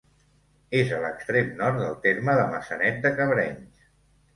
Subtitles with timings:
[0.79, 3.89] És a l'extrem nord del terme de Maçanet de Cabrenys.